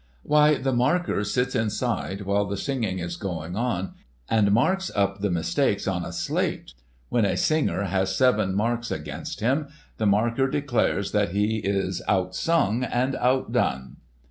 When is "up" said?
4.95-5.19